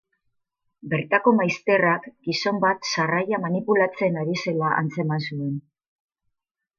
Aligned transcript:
Bertako 0.93 1.33
maizterrak 1.39 2.07
gizon 2.29 2.57
bat 2.63 2.89
sarraila 2.93 3.39
manipulatzen 3.43 4.17
ari 4.23 4.39
zela 4.47 4.73
antzeman 4.81 5.23
zuen. 5.29 5.53